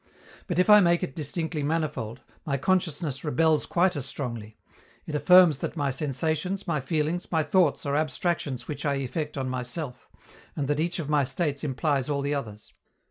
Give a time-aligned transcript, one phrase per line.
[0.47, 4.57] But, if I make it distinctly manifold, my consciousness rebels quite as strongly;
[5.05, 9.47] it affirms that my sensations, my feelings, my thoughts are abstractions which I effect on
[9.47, 10.09] myself,
[10.55, 12.73] and that each of my states implies all the others.